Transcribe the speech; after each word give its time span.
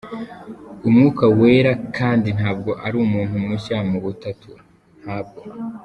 Umwuka 0.87 1.23
Wera 1.39 1.73
kandi 1.97 2.27
ntabwo 2.37 2.71
ari 2.85 2.95
umuntu 3.05 3.35
mushya 3.45 3.77
mu 3.89 3.97
butatu, 4.05 4.51
ntabwo. 5.01 5.39